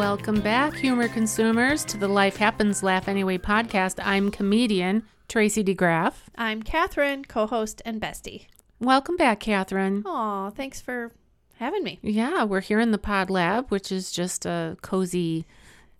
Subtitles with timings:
[0.00, 4.00] Welcome back, humor consumers, to the Life Happens Laugh Anyway podcast.
[4.02, 6.14] I'm comedian Tracy DeGraff.
[6.36, 8.46] I'm Catherine, co host and bestie.
[8.78, 10.02] Welcome back, Catherine.
[10.06, 11.12] Aw, thanks for
[11.56, 11.98] having me.
[12.00, 15.44] Yeah, we're here in the Pod Lab, which is just a cozy,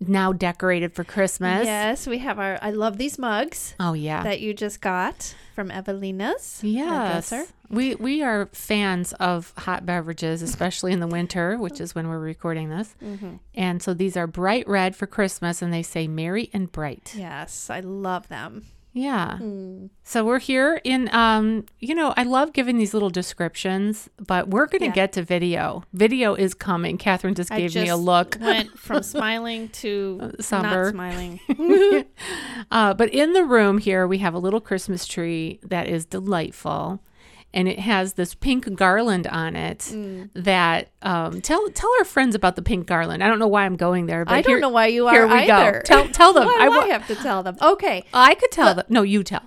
[0.07, 1.65] now decorated for Christmas.
[1.65, 2.57] Yes, we have our.
[2.61, 4.23] I love these mugs Oh yeah.
[4.23, 6.59] that you just got from Evelina's.
[6.63, 7.33] Yes.
[7.69, 12.19] We we are fans of hot beverages, especially in the winter, which is when we're
[12.19, 12.95] recording this.
[13.01, 13.35] Mm-hmm.
[13.55, 17.13] And so these are bright red for Christmas, and they say merry and bright.
[17.15, 18.65] Yes, I love them.
[18.93, 19.37] Yeah.
[19.39, 19.89] Mm.
[20.03, 24.65] So we're here in um you know, I love giving these little descriptions, but we're
[24.65, 24.91] going to Yeah.
[24.93, 25.83] get to video.
[25.93, 26.97] Video is coming.
[26.97, 28.37] Catherine just gave me a look.
[28.41, 30.85] Went from smiling to somber.
[30.85, 31.39] not smiling.
[32.71, 37.01] uh, but in the room here, we have a little Christmas tree that is delightful.
[37.53, 40.29] And it has this pink garland on it Mm.
[40.35, 43.21] that um, tell tell our friends about the pink garland.
[43.23, 45.13] I don't know why I'm going there, but I don't here- know why you are
[45.13, 45.53] here we go.
[45.55, 45.81] either.
[45.85, 46.45] Tell- tell them.
[46.47, 47.57] why I do I, have to tell them?
[47.61, 48.05] Okay.
[48.13, 48.85] I could tell them.
[48.87, 49.43] No, you tell.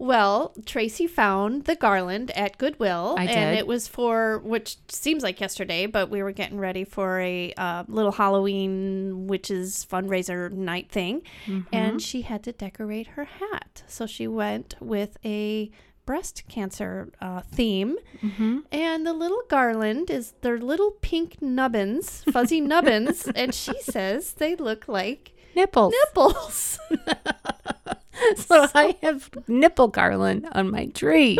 [0.00, 5.40] Well, Tracy found the garland at Goodwill, I and it was for which seems like
[5.40, 11.22] yesterday, but we were getting ready for a uh, little Halloween witches fundraiser night thing,
[11.46, 11.74] Mm-hmm.
[11.74, 15.70] and she had to decorate her hat, so she went with a
[16.08, 18.58] breast cancer uh, theme, Mm-hmm.
[18.72, 24.56] and the little garland is their little pink nubbins, fuzzy nubbins, and she says they
[24.56, 25.92] look like Nipples.
[25.92, 26.78] nipples.
[28.36, 31.38] so I have nipple garland on my tree.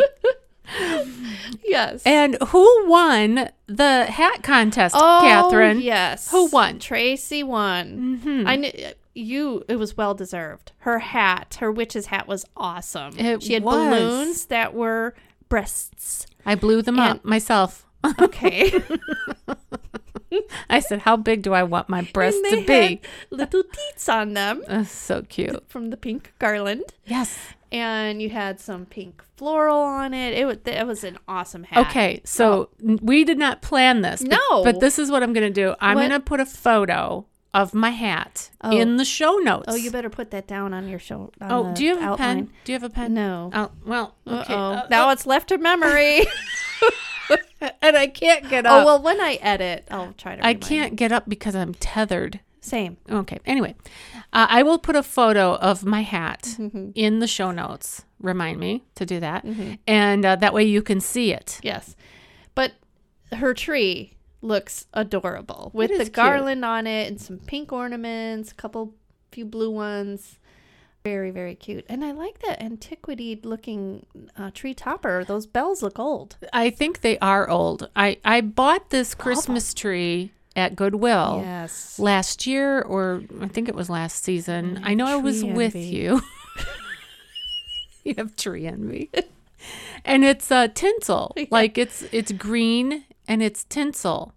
[1.65, 2.03] yes.
[2.05, 5.81] And who won the hat contest, Oh, Catherine?
[5.81, 6.29] Yes.
[6.31, 6.77] Who won?
[6.79, 8.19] Tracy won.
[8.23, 8.47] Mhm.
[8.47, 8.71] I knew
[9.19, 9.63] you.
[9.67, 10.71] It was well deserved.
[10.79, 13.17] Her hat, her witch's hat, was awesome.
[13.17, 13.75] It she had was.
[13.75, 15.13] balloons that were
[15.49, 16.25] breasts.
[16.45, 17.85] I blew them up myself.
[18.21, 18.71] Okay.
[20.69, 24.33] I said, "How big do I want my breasts And to be?" little teats on
[24.33, 25.63] them Uh, so cute.
[25.69, 27.37] from the pink garland, Yes.
[27.71, 30.37] and you had some pink floral on it.
[30.37, 30.57] It was.
[30.65, 31.87] It was an awesome hat.
[31.89, 34.21] Okay, so n- we did not plan this.
[34.21, 34.63] but- No.
[34.63, 35.75] But this is what I'm going to do.
[35.81, 38.71] I'm going to put a photo of my hat Oh.
[38.71, 39.65] in the show notes.
[39.67, 41.31] Oh, you better put that down on your show.
[41.41, 42.49] on Oh, do you have a pen?
[42.63, 43.13] Do you have a pen?
[43.13, 43.49] No.
[43.53, 44.53] Oh, well, okay.
[44.53, 46.21] Uh, now it's left to memory.
[47.81, 48.81] and I can't get up.
[48.81, 50.45] oh well, when I edit, I'll try to.
[50.45, 52.39] I can't get up because I'm tethered.
[52.61, 52.97] Same.
[53.09, 53.39] Okay.
[53.45, 53.75] Anyway,
[54.33, 56.91] uh, I will put a photo of my hat Mm-hmm.
[56.95, 58.03] in the show notes.
[58.19, 59.45] Remind me to do that,
[59.87, 61.59] and uh, that way you can see it.
[61.63, 61.95] Yes.
[62.53, 62.73] But
[63.31, 66.13] her tree looks adorable with the cute.
[66.13, 68.93] garland on it and some pink ornaments, a couple
[69.31, 70.37] few blue ones.
[71.03, 71.85] Very, very cute.
[71.87, 74.05] And I like that antiquity looking
[74.37, 75.23] uh, tree topper.
[75.23, 76.35] Those bells look old.
[76.51, 77.89] I think they are old.
[77.95, 81.97] I I bought this Christmas tree at Goodwill Yes.
[81.99, 84.81] last year, or I think it was last season.
[84.83, 86.21] I know I was tree with you.
[88.03, 89.09] you have tree envy,
[90.03, 91.33] and it's uh, tinsel.
[91.51, 94.33] Like it's it's green and it's tinsel.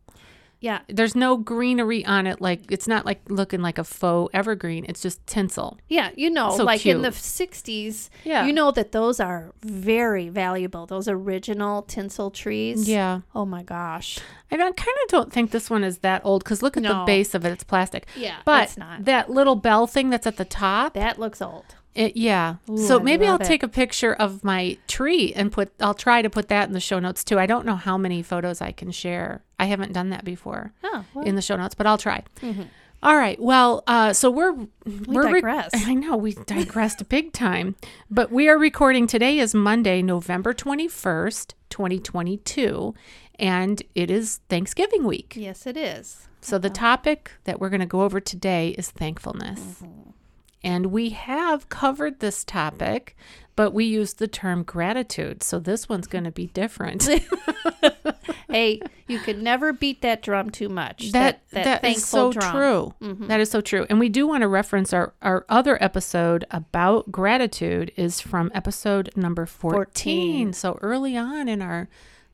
[0.60, 0.82] Yeah.
[0.88, 2.40] There's no greenery on it.
[2.40, 4.86] Like it's not like looking like a faux evergreen.
[4.88, 5.76] It's just tinsel.
[5.88, 8.46] Yeah, you know, So like in the 60s, Yeah.
[8.46, 10.86] you know that those are very valuable.
[10.86, 12.88] Those original tinsel trees.
[12.88, 13.22] Yeah.
[13.34, 14.20] Oh my gosh.
[14.52, 17.02] I don't, kind of don't think this one is that old because look at the
[17.06, 17.50] base of it.
[17.50, 18.06] It's plastic.
[18.16, 19.04] Yeah, But it's not.
[19.06, 21.64] that little bell thing that's at the top, That looks old.
[21.94, 22.56] It, yeah.
[22.70, 23.44] Ooh, so I maybe I'll it.
[23.44, 26.80] take a picture of my tree and put, I'll try to put that in the
[26.80, 27.38] show notes too.
[27.38, 29.42] I don't know how many photos I can share.
[29.58, 32.24] I haven't done that before Oh, well, in the show notes, but I'll try.
[32.40, 32.62] Mm-hmm.
[33.02, 33.40] All right.
[33.40, 34.52] Well, uh, so we're
[35.06, 35.70] we're rec- digress.
[35.74, 37.74] I know we digressed big time,
[38.08, 42.94] but we are recording today is Monday, November twenty first, twenty twenty two,
[43.40, 45.34] and it is Thanksgiving week.
[45.36, 46.28] yes, it is.
[46.40, 46.74] So the uh-huh.
[46.74, 50.10] topic that we're going to go over today is thankfulness, mm-hmm.
[50.64, 53.16] And we have covered this topic,
[53.56, 55.42] but we use the term gratitude.
[55.42, 57.08] So this one's going to be different.
[58.48, 61.12] hey, you could never beat that drum too much.
[61.12, 62.44] that that, that is so drum.
[62.44, 63.14] Mm-hmm.
[63.16, 66.44] true That is so true and we do want to reference our our other episode
[66.50, 70.52] about gratitude is from episode number 14, 14.
[70.52, 71.88] so early on in our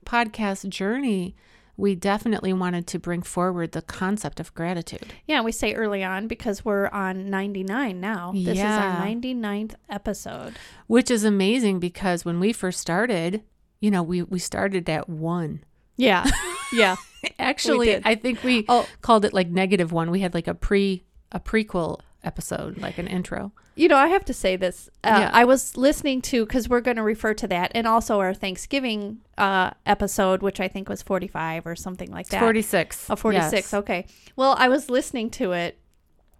[0.04, 1.34] podcast journey
[1.78, 6.26] we definitely wanted to bring forward the concept of gratitude Yeah, we say early on
[6.28, 8.32] because we're on 99 now.
[8.34, 8.72] This Yeah.
[8.78, 10.54] is our 99th episode.
[10.88, 13.42] which is amazing because when we first started
[13.80, 15.64] you know we we started at 1
[15.96, 16.26] Yeah.
[16.72, 16.96] yeah.
[17.38, 18.86] actually i think we Oh.
[19.00, 23.06] called it like negative 1 we had like a pre a prequel episode, like an
[23.06, 23.53] intro.
[23.76, 24.88] You know, I have to say this.
[25.05, 25.31] Uh, Yeah.
[25.32, 29.19] I was listening to because we're going to refer to that, and also our Thanksgiving
[29.37, 32.41] uh, episode, which I think was forty-five or something like that.
[32.41, 33.09] 46.
[33.11, 33.53] Oh, 46.
[33.55, 33.75] Yes.
[33.75, 34.06] Okay.
[34.37, 35.79] Well, I was listening to it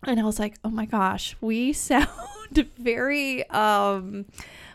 [0.05, 2.09] and I was like, oh my gosh, we sound
[2.79, 4.27] very, um,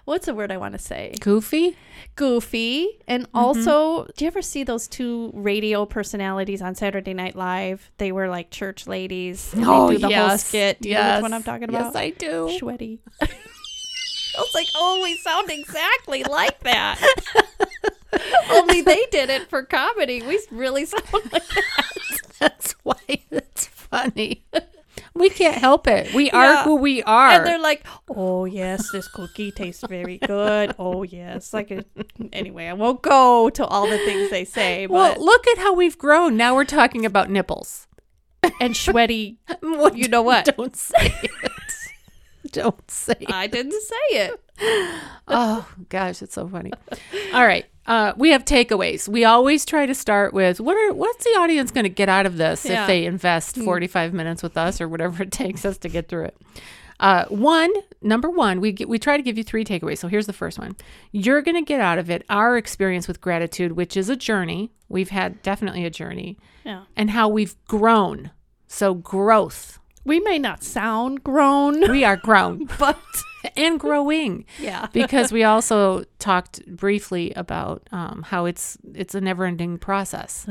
[0.06, 1.14] what's the word I want to say?
[1.20, 1.76] Goofy?
[2.16, 3.00] Goofy.
[3.08, 3.38] And Mm-hmm.
[3.38, 7.92] also, do you ever see those two radio personalities on Saturday Night Live?
[7.98, 9.54] They were like church ladies.
[9.54, 10.82] And they do the whole skit.
[10.82, 11.82] Do you know which one I'm talking about?
[11.82, 12.58] Oh, Yes, I do.
[12.60, 13.00] Schweddy.
[13.22, 17.00] I was like, oh, we sound exactly like that.
[18.52, 20.22] Only they did it for comedy.
[20.24, 21.44] We really sound like that.
[22.40, 24.44] That's why it's funny.
[25.16, 26.14] We can't help it.
[26.14, 27.30] We are who we are.
[27.32, 30.74] And they're like, "Oh yes, this cookie tastes very good.
[30.80, 31.84] Oh yes." Like a,
[32.32, 35.74] anyway, I won't go to all the things they say, well, but look at how
[35.74, 36.36] we've grown.
[36.36, 37.88] Now we're talking about nipples.
[38.60, 39.38] and Schweddy.
[39.62, 40.46] What- You know what?
[40.58, 41.32] Don't say it.
[42.52, 43.32] Don't say it.
[43.32, 44.40] I didn't say it.
[45.28, 46.72] Oh gosh, it's so funny.
[47.34, 47.66] All right.
[47.86, 49.08] Uh, we have takeaways.
[49.10, 52.26] We always try to start with what are what's the audience going to get out
[52.26, 52.82] of this Yeah.
[52.84, 56.26] if they invest 45 minutes with us or whatever it takes us to get through
[56.26, 56.38] it.
[57.00, 57.72] Uh, one,
[58.02, 59.98] number one, we get, we try to give you three takeaways.
[59.98, 60.78] So here's the first one.
[61.12, 64.72] You're going to get out of it our experience with gratitude, which is a journey.
[64.88, 68.32] We've had definitely a journey, Yeah, and how we've grown.
[68.68, 69.80] So growth.
[70.06, 73.00] we may not sound grown, We are grown but
[73.58, 74.46] and growing.
[74.60, 80.46] yeah, because we also talked briefly about um, how it's it's a never ending process.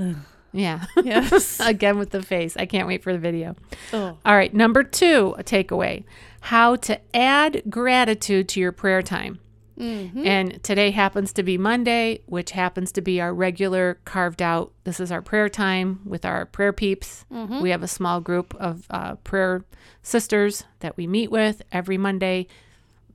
[0.52, 0.84] yeah.
[1.02, 1.60] yes.
[1.60, 2.56] Again with the face.
[2.56, 3.56] I can't wait for the video.
[3.92, 4.16] Oh.
[4.24, 6.04] All right, number two, a takeaway:
[6.40, 9.38] how to add gratitude to your prayer time.
[9.78, 10.26] Mhm.
[10.26, 14.70] And today happens to be Monday, which happens to be our regular carved out.
[14.84, 17.24] This is our prayer time with our prayer peeps.
[17.32, 17.62] Mm-hmm.
[17.62, 19.64] We have a small group of uh, prayer
[20.02, 22.46] sisters that we meet with every Monday,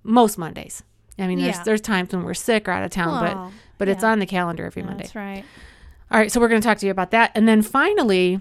[0.08, 0.82] most Mondays.
[1.20, 1.64] I mean, there's Yeah.
[1.64, 4.12] there's times when we're sick or out of town, but Oh, but it's yeah.
[4.12, 5.04] on the calendar every Monday.
[5.04, 5.44] That's right.
[6.10, 8.40] All right, so we're going to talk to you about that, and then finally,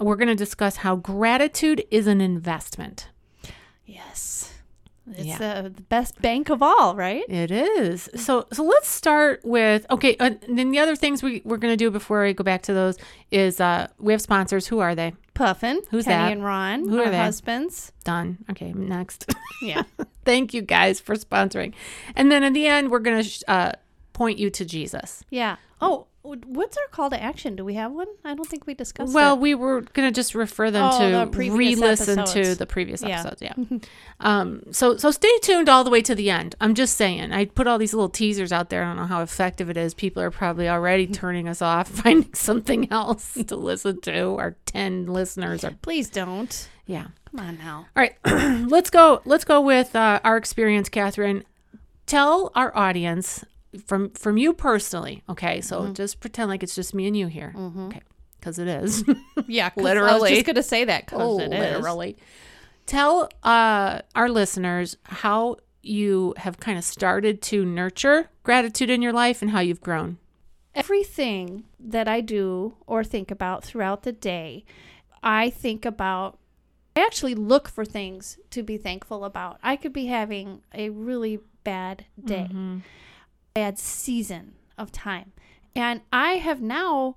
[0.00, 3.08] we're going to discuss how gratitude is an investment.
[3.84, 4.41] Yes.
[5.10, 5.38] It's Yeah.
[5.58, 7.24] uh, the best bank of all, right?
[7.28, 8.08] It is.
[8.14, 10.16] So so let's start with okay.
[10.18, 12.72] Uh, and then the other things we we're gonna do before I go back to
[12.74, 12.96] those
[13.30, 14.68] is uh we have sponsors.
[14.68, 15.14] Who are they?
[15.34, 16.32] Puffin, Who's Kenny that?
[16.32, 17.16] and Ron, Who are they?
[17.16, 17.90] husbands.
[18.04, 18.38] Done.
[18.50, 19.32] Okay, next.
[19.62, 19.82] Yeah.
[20.24, 21.72] Thank you guys for sponsoring.
[22.16, 23.72] And then at the end, we're gonna sh- uh,
[24.12, 25.24] point you to Jesus.
[25.30, 25.56] Yeah.
[25.80, 27.56] Oh, what's our call to action?
[27.56, 28.06] Do we have one?
[28.24, 29.40] I don't think we discussed Well, it.
[29.40, 33.20] we were gonna just refer them Oh, to previous re-listen to the previous Yeah.
[33.20, 33.42] episodes.
[33.42, 33.54] Yeah.
[34.20, 34.62] um.
[34.70, 36.54] So so stay tuned all the way to the end.
[36.60, 37.32] I'm just saying.
[37.32, 38.84] I put all these little teasers out there.
[38.84, 39.94] I don't know how effective it is.
[39.94, 44.36] People are probably already turning us off, finding something else to listen to.
[44.36, 45.72] Our ten listeners are.
[45.82, 46.68] Please don't.
[46.86, 47.08] Yeah.
[47.30, 47.86] Come on now.
[47.96, 48.14] All right.
[48.68, 49.22] let's go.
[49.24, 51.44] Let's go with uh, our experience, Catherine.
[52.06, 53.44] Tell our audience
[53.86, 55.22] from from you personally.
[55.28, 55.60] Okay.
[55.60, 55.92] So Mm-hmm.
[55.94, 57.54] just pretend like it's just me and you here.
[57.56, 58.00] Okay.
[58.38, 59.04] Because it is,
[59.46, 60.10] yeah, literally.
[60.10, 61.58] I was just gonna say that because Oh, it is.
[61.76, 62.16] literally.
[62.86, 69.12] Tell uh, our listeners how you have kind of started to nurture gratitude in your
[69.12, 70.18] life and how you've grown.
[70.74, 74.64] Everything that I do or think about throughout the day,
[75.22, 76.38] I think about.
[76.96, 79.58] I actually look for things to be thankful about.
[79.62, 82.48] I could be having a really bad day,
[83.54, 85.32] bad season of time,
[85.74, 87.16] and I have now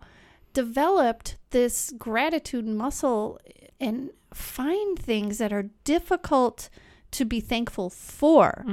[0.54, 3.40] developed this gratitude muscle
[3.80, 6.70] and find things that are difficult
[7.12, 8.66] to be thankful for.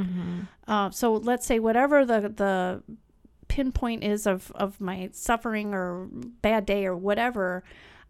[0.66, 2.82] Uh, so let's say whatever the the
[3.48, 6.08] pinpoint is of of my suffering or
[6.40, 7.62] bad day or whatever,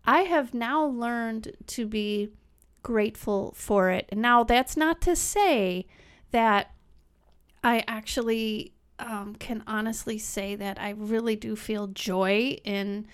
[0.05, 2.31] I have now learned to be
[2.83, 4.07] grateful for it.
[4.11, 5.87] And now that's not to say
[6.31, 6.73] that
[7.63, 8.73] I actually
[9.03, 13.07] um, can honestly say that I really do feel joy in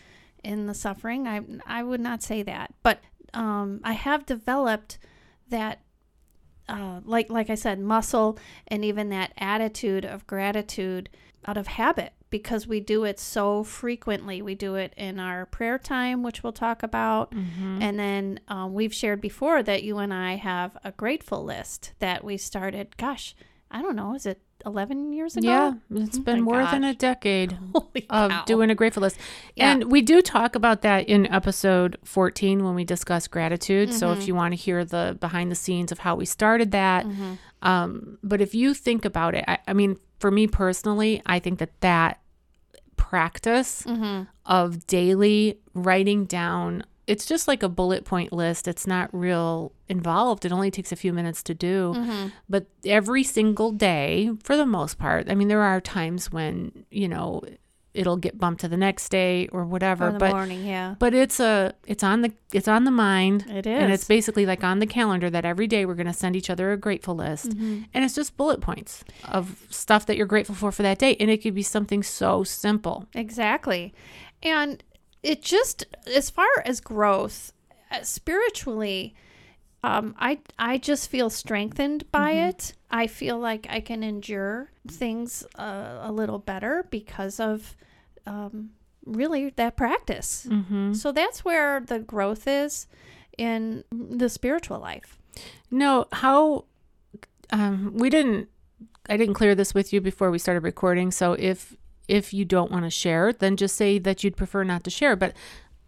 [0.45, 1.26] in the suffering.
[1.26, 3.00] I I would not say that, but
[3.35, 4.99] um, I have developed
[5.50, 5.80] that
[6.68, 11.09] uh, like like I said, muscle and even that attitude of gratitude
[11.47, 14.42] out of habit because we do it so frequently.
[14.42, 17.33] We do it in our prayer time, which we'll talk about,
[17.83, 22.23] and then um, we've shared before that you and I have a grateful list that
[22.23, 22.97] we started.
[22.99, 23.35] Gosh,
[23.71, 25.48] I don't know, is it eleven years ago?
[25.48, 28.44] Yeah, it's Oh been more than a decade Holy of cow.
[28.44, 29.16] doing a grateful list.
[29.56, 29.72] Yeah.
[29.72, 33.92] And we do talk about that in episode 14 when we discuss gratitude.
[33.92, 34.20] So Mm-hmm.
[34.20, 37.32] if you want to hear the behind the scenes of how we started that, Mm-hmm.
[37.68, 41.58] um, but if you think about it, I, I mean, for me personally, I think
[41.58, 42.20] that that
[42.96, 44.22] practice Mm-hmm.
[44.46, 48.68] of daily writing down it's just like a bullet point list.
[48.68, 50.44] It's not real involved.
[50.44, 51.94] It only takes a few minutes to do.
[51.96, 52.28] Mm-hmm.
[52.48, 57.08] But every single day, for the most part, I mean, there are times when, you
[57.08, 57.42] know,
[57.94, 60.08] it'll get bumped to the next day or whatever.
[60.08, 60.96] In the but morning, yeah.
[60.98, 63.46] but it's a it's on the it's on the mind.
[63.48, 63.82] It is.
[63.82, 66.50] And it's basically like on the calendar that every day we're going to send each
[66.50, 67.48] other a grateful list.
[67.50, 67.84] Mm-hmm.
[67.94, 71.16] And it's just bullet points of stuff that you're grateful for for that day.
[71.18, 73.06] And it could be something so simple.
[73.14, 73.94] Exactly.
[74.42, 74.84] And
[75.22, 77.52] it just, as far as growth,
[77.90, 79.14] uh, spiritually,
[79.84, 82.75] um, I I just feel strengthened by it.
[82.90, 87.76] I feel like I can endure things uh, a little better because of
[88.26, 88.70] um,
[89.06, 90.46] really that practice.
[90.48, 90.94] Mm-hmm.
[90.94, 92.87] So that's where the growth is
[93.37, 95.18] in the spiritual life.
[95.70, 96.64] No, how
[97.50, 98.48] um we didn't
[99.08, 101.10] I didn't clear this with you before we started recording.
[101.12, 101.76] So if
[102.08, 105.14] if you don't want to share, then just say that you'd prefer not to share.
[105.14, 105.34] But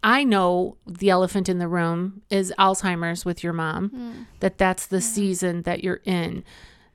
[0.03, 3.89] I know the elephant in the room is Alzheimer's with your mom.
[3.89, 4.23] Hmm.
[4.39, 6.43] That that's the season that you're in.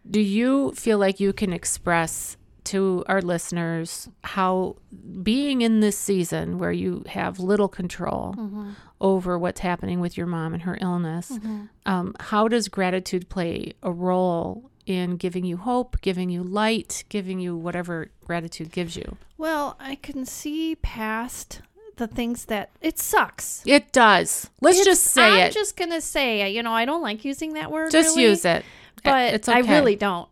[0.09, 4.77] Do you feel like you can express to our listeners how
[5.23, 8.71] being in this season where you have little control mm-hmm.
[9.01, 11.67] over what's happening with your mom and her illness, mm-hmm.
[11.87, 17.39] um, how does gratitude play a role in giving you hope, giving you light, giving
[17.41, 19.17] you whatever gratitude gives you?
[19.37, 21.61] Well, I can see past
[21.97, 23.63] the things that it sucks.
[23.67, 24.49] It does.
[24.61, 25.47] Let's It's- just say it.
[25.47, 27.91] I'm just gonna say, you know, I don't like using that word.
[27.91, 28.65] just really, use it.
[29.03, 29.59] but it's okay.
[29.59, 30.29] I really don't.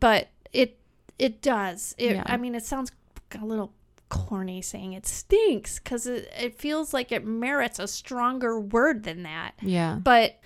[0.00, 0.78] But it
[1.18, 1.94] it does.
[1.98, 2.22] It, Yeah.
[2.26, 2.92] I mean, it sounds
[3.40, 3.72] a little
[4.08, 9.24] corny saying it stinks because it, it feels like it merits a stronger word than
[9.24, 9.52] that.
[9.60, 9.96] Yeah.
[9.96, 10.38] But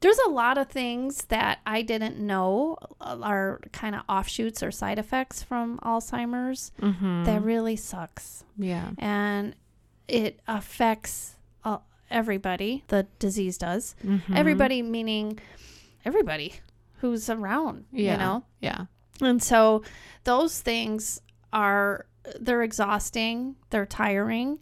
[0.00, 4.98] there's a lot of things that I didn't know are kind of offshoots or side
[4.98, 7.24] effects from Alzheimer's Mm-hmm.
[7.24, 8.90] that really sucks yeah.
[8.98, 9.54] and
[10.06, 11.78] it affects uh,
[12.10, 12.84] everybody.
[12.88, 13.94] The disease does.
[14.04, 14.22] Mhm.
[14.34, 15.38] Everybody meaning
[16.04, 16.54] everybody
[17.00, 18.12] who's around, Yeah.
[18.12, 18.44] you know?
[18.60, 18.84] Yeah.
[19.20, 19.82] And so
[20.24, 21.20] those things
[21.52, 22.06] are
[22.40, 24.60] they're exhausting, they're tiring.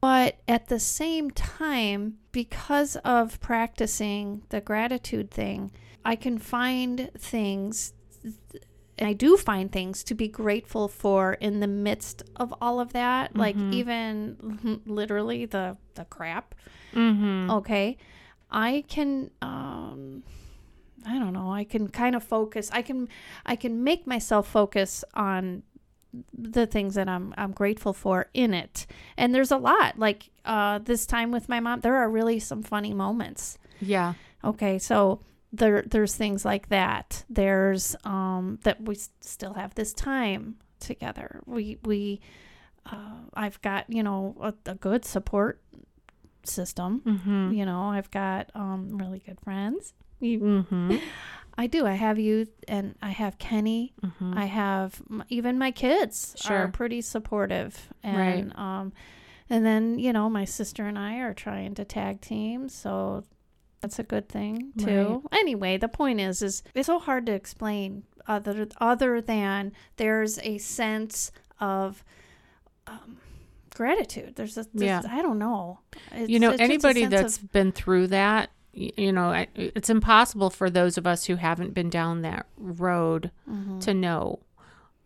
[0.00, 5.72] But at the same time, because of practicing the gratitude thing,
[6.04, 7.92] I can find things
[9.00, 13.36] I do find things to be grateful for in the midst of all of that,
[13.36, 13.72] like Mhm.
[13.74, 16.54] even literally the the crap
[16.94, 17.50] Mm-hmm.
[17.50, 17.96] okay
[18.50, 20.22] i can um
[21.06, 23.08] i don't know i can kind of focus i can
[23.44, 25.62] i can make myself focus on
[26.36, 30.78] the things that i'm i'm grateful for in it and there's a lot like uh
[30.78, 34.14] this time with my mom there are really some funny moments Yeah.
[34.44, 35.20] okay so
[35.52, 41.78] there there's things like that there's um that we still have this time together we
[41.84, 42.20] we
[42.92, 45.60] uh, i've got you know a, a good support
[46.44, 47.52] system Mm-hmm.
[47.54, 50.96] you know i've got um really good friends Mm-hmm.
[51.58, 51.86] I do.
[51.86, 53.94] I have you and i have kenny.
[54.04, 54.36] Mm-hmm.
[54.36, 57.88] i have even my kids are pretty supportive.
[58.04, 58.12] Right.
[58.44, 58.92] and um
[59.48, 63.24] and then you know my sister and i are trying to tag team so
[63.80, 65.22] that's a good thing too.
[65.32, 70.58] Anyway the point is is it's so hard to explain other other than there's a
[70.58, 72.02] sense of
[72.88, 73.18] um,
[73.74, 74.34] gratitude.
[74.36, 75.02] There's a there's, Yeah.
[75.10, 75.80] i don't know.
[76.12, 80.98] It's- you know anybody that's of- been through that you know it's impossible for those
[80.98, 83.80] of us who haven't been down that road Mhm.
[83.80, 84.40] to know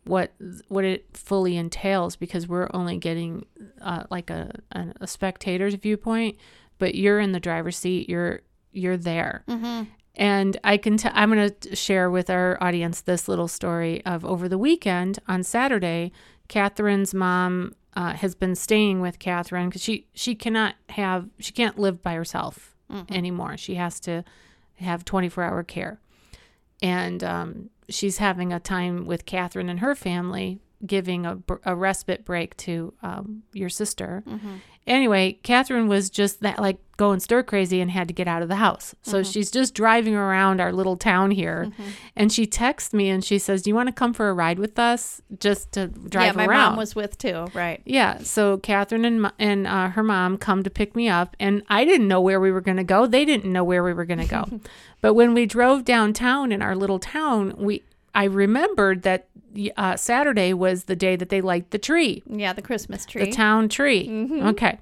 [0.05, 0.33] what
[0.69, 3.47] what it fully entails because we're only getting
[3.81, 6.37] uh, like a, a a spectator's viewpoint
[6.79, 8.41] but you're in the driver's seat you're
[8.73, 9.87] you're there Mhm.
[10.17, 14.25] and I can t- I'm going to share with our audience this little story of
[14.25, 16.13] over the weekend on Saturday,
[16.49, 21.79] Catherine's mom uh, has been staying with Catherine because she she cannot have she can't
[21.79, 23.11] live by herself Mhm.
[23.11, 23.57] anymore.
[23.57, 24.25] She has to
[24.77, 25.99] have 24 hour care,
[26.83, 32.25] and um, she's having a time with Catherine and her family, giving a, a respite
[32.25, 34.23] break to um, your sister.
[34.27, 34.61] Mhm.
[34.87, 38.49] Anyway, Catherine was just that like going stir crazy and had to get out of
[38.49, 38.95] the house.
[39.03, 39.31] So Mm-hmm.
[39.31, 41.71] she's just driving around our little town here.
[42.17, 44.59] And she texts me and she says, Do you want to come for a ride
[44.59, 46.41] with us just to drive around.
[46.41, 46.71] yeah my around?
[46.71, 48.19] mom was with too right yeah.
[48.23, 51.37] So Catherine and, and uh, her mom come to pick me up.
[51.39, 53.07] And I didn't know where we were going to go.
[53.07, 54.61] They didn't know where we were going to go.
[55.03, 57.83] but when we drove downtown in our little town, we
[58.13, 59.29] I remembered that
[59.77, 63.33] uh, Saturday was the day that they light the tree yeah the christmas tree the
[63.33, 64.29] town tree.
[64.31, 64.79] Okay.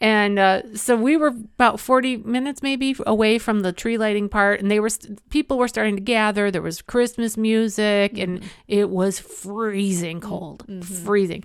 [0.00, 4.60] And uh, so we were about 40 minutes maybe away from the tree lighting part,
[4.60, 6.50] and they were st- people were starting to gather.
[6.52, 11.42] There was Christmas music, and it was freezing cold, freezing.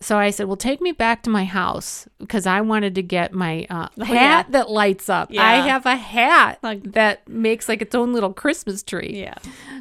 [0.00, 3.32] So I said, "Well, take me back to my house because I wanted to get
[3.32, 4.50] my uh, Oh, hat yeah.
[4.50, 5.30] that lights up.
[5.36, 9.34] I have a hat Like- that makes like its own little Christmas tree, Yeah.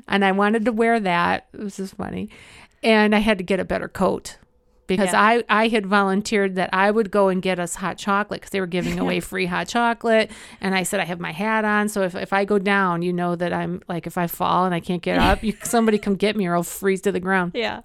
[0.08, 1.48] and I wanted to wear that.
[1.54, 2.30] It was just funny,
[2.84, 4.38] and I had to get a better coat."
[4.86, 5.22] Because Yeah.
[5.22, 8.60] I, I had volunteered that I would go and get us hot chocolate because they
[8.60, 10.32] were giving away free hot chocolate.
[10.62, 11.90] And I said, I have my hat on.
[11.90, 14.74] So if, if I go down, you know that I'm like, if I fall and
[14.74, 17.52] I can't get up, you, somebody come get me or I'll freeze to the ground.
[17.54, 17.82] Yeah.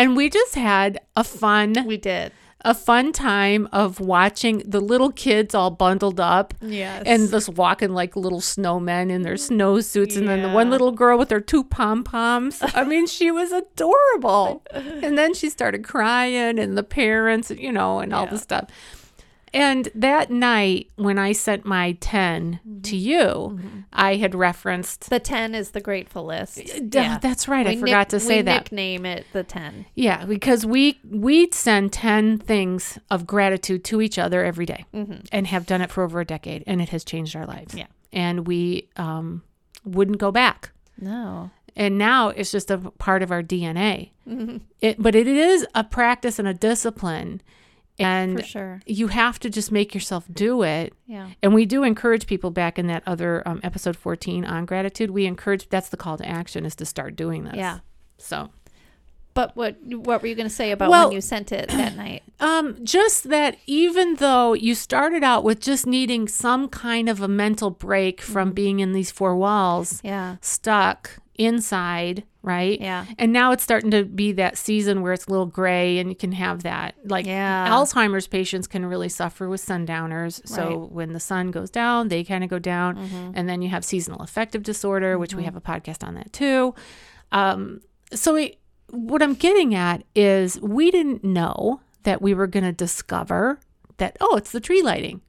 [0.00, 2.32] And we just had a fun We did.
[2.62, 7.02] a fun time of watching the little kids all bundled up Yes.
[7.06, 11.16] and just walking like little snowmen in their snowsuits and then the one little girl
[11.18, 16.76] with her two pom-poms i mean she was adorable and then she started crying and
[16.76, 18.30] the parents you know and all Yeah.
[18.30, 18.68] the stuff
[19.52, 22.80] and that night when i sent my 10 mm-hmm.
[22.82, 23.80] to you mm-hmm.
[23.92, 26.58] i had referenced the 10 is the grateful list.
[26.58, 29.86] Uh, duh, that's right i forgot nick- to say we that nickname it the 10.
[29.94, 35.20] Yeah, because we we send ten things of gratitude to each other every day mm-hmm.
[35.32, 37.74] and have done it for over a decade, and it has changed our lives.
[37.74, 37.86] Yeah.
[38.12, 39.42] and we um,
[39.84, 40.70] wouldn't go back.
[40.98, 41.50] No.
[41.76, 44.10] And now it's just a part of our DNA.
[44.80, 47.40] It, but it is a practice and a discipline,
[48.06, 48.80] and sure.
[48.86, 50.92] you have to just make yourself do it.
[51.06, 51.30] Yeah.
[51.42, 55.10] And we do encourage people back in that other um, episode 14 on gratitude.
[55.10, 57.54] We encourage that's the call to action is to start doing this.
[57.56, 57.78] Yeah.
[58.18, 58.50] So
[59.34, 61.96] But what what were you going to say about Well- when you sent it that
[61.96, 62.22] night?
[62.40, 67.28] Um, just that even though you started out with just needing some kind of a
[67.28, 70.36] mental break from being in these four walls, Yeah.
[70.40, 72.78] stuck inside, right?
[72.80, 73.06] Yeah.
[73.18, 76.14] And now it's starting to be that season where it's a little gray and you
[76.16, 76.94] can have that.
[77.04, 77.68] Like Yeah.
[77.70, 80.42] Alzheimer's patients can really suffer with sundowners.
[80.44, 80.70] So Right.
[80.76, 80.94] Mm-hmm.
[80.94, 82.98] when the sun goes down, they kind of go down.
[83.34, 86.74] And then you have seasonal affective disorder, which we have a podcast on that too.
[87.32, 87.80] Um,
[88.12, 88.58] so it,
[88.90, 93.60] what I'm getting at is we didn't know that we were going to discover
[93.98, 95.20] that, oh, it's the tree lighting.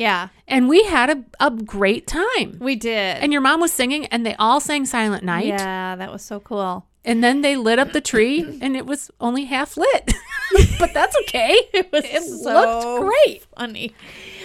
[0.00, 0.28] Yeah.
[0.48, 2.56] And we had a, a great time.
[2.58, 3.18] We did.
[3.18, 5.44] And your mom was singing, and they all sang Silent Night.
[5.46, 6.86] Yeah, that was so cool.
[7.04, 10.12] And then they lit up the tree, and it was only half lit.
[10.78, 11.54] but that's okay.
[11.74, 13.44] It was It so looked great.
[13.56, 13.94] funny.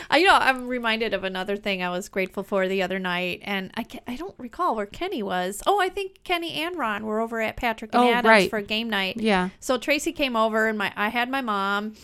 [0.09, 3.39] I you know I'm reminded of another thing I was grateful for the other night,
[3.43, 5.63] and I I don't recall where Kenny was.
[5.65, 8.49] Oh, I think Kenny and Ron were over at Patrick and Oh, Adams right.
[8.49, 9.15] for game night.
[9.19, 9.49] Yeah.
[9.61, 11.95] So Tracy came over, and my I had my mom,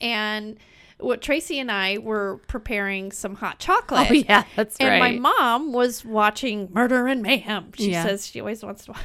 [0.00, 0.58] and
[0.98, 4.10] what Tracy and I were preparing some hot oh, chocolate.
[4.10, 5.12] Oh, yeah, that's And right.
[5.12, 7.72] And my mom was watching Murder and Mayhem.
[7.76, 8.04] She Yeah.
[8.04, 9.02] says she always wants to watch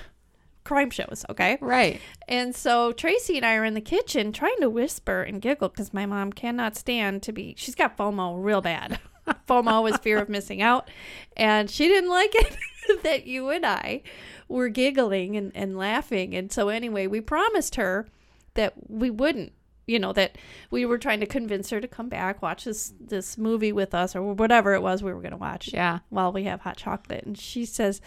[0.64, 1.26] crime shows.
[1.30, 1.58] Okay.
[1.60, 2.00] right.
[2.28, 5.94] And so Tracy and I are in the kitchen trying to whisper and giggle because
[5.94, 9.00] my mom cannot stand to be, she's got FOMO real bad.
[9.48, 10.90] FOMO is fear of missing out.
[11.36, 12.56] And she didn't like it
[13.04, 14.04] that you and I
[14.48, 16.36] were giggling and, and laughing.
[16.36, 18.08] And so, anyway, we promised her
[18.54, 19.54] that we wouldn't.
[19.92, 20.38] You know that
[20.72, 24.16] we were trying to convince her to come back, watch this this movie with us,
[24.16, 26.00] or whatever it was we were going to watch Yeah.
[26.10, 27.24] while we have hot chocolate.
[27.26, 28.02] And she says,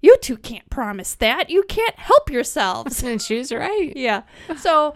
[0.00, 1.50] "You two can't promise that.
[1.50, 3.92] You can't help yourselves." And she's right.
[3.94, 4.22] yeah.
[4.56, 4.94] So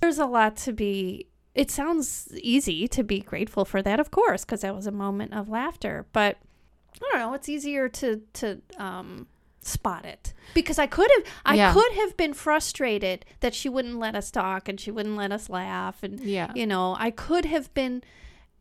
[0.00, 1.26] there's a lot to be.
[1.54, 5.32] It sounds easy to be grateful for that, of course, because that was a moment
[5.32, 6.06] of laughter.
[6.12, 6.36] But
[6.94, 7.34] I don't know.
[7.34, 9.26] It's easier to to um,
[9.66, 11.72] spot it because I could have I Yeah.
[11.72, 15.48] could have been frustrated that she wouldn't let us talk and she wouldn't let us
[15.50, 16.52] laugh and Yeah.
[16.54, 18.02] you know I could have been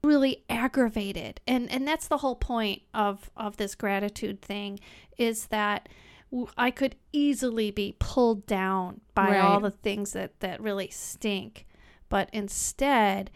[0.03, 4.79] really aggravated and and that's the whole point of of this gratitude thing
[5.17, 5.89] is that
[6.57, 11.65] I could easily be pulled down by all the things that that really stink
[12.09, 13.31] but instead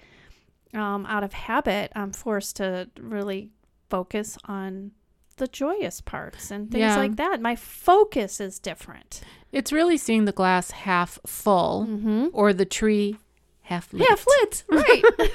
[0.74, 3.50] um, out of habit i'm forced to really
[3.90, 4.92] focus on
[5.40, 6.98] the joyous parts and things Yeah.
[6.98, 9.22] like that my focus is different
[9.52, 12.28] It's really seeing the glass half full mm-hmm.
[12.34, 13.18] or the tree
[13.64, 14.08] half lit.
[14.08, 15.04] yeah flit right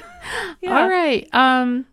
[0.61, 0.81] yeah.
[0.81, 1.27] All right.
[1.33, 1.85] Um,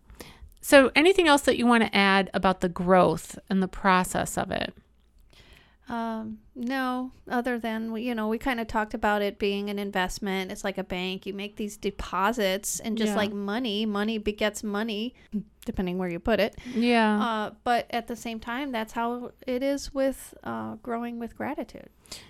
[0.61, 4.49] so anything else that you want to add about the growth and the process of
[4.51, 4.73] it?
[5.89, 10.51] Um, no, other than you know, we kind of talked about it being an investment.
[10.51, 11.25] It's like a bank.
[11.25, 13.15] You make these deposits, and just Yeah.
[13.17, 15.13] like money, money begets money,
[15.65, 16.55] depending where you put it.
[16.73, 17.19] Yeah.
[17.21, 21.89] Uh, but at the same time, that's how it is with uh, growing with gratitude.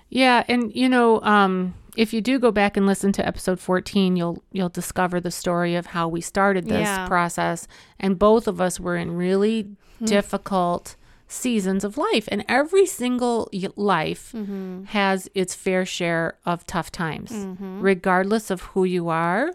[0.09, 4.15] Yeah, and you know, um, if you do go back and listen to episode 14,
[4.15, 7.07] you'll you'll discover the story of how we started this Yeah.
[7.07, 7.67] process
[7.99, 10.95] and both of us were in really difficult
[11.33, 14.83] seasons of life and every single life mm-hmm.
[14.85, 17.81] has its fair share of tough times mm-hmm.
[17.81, 19.51] regardless of who you are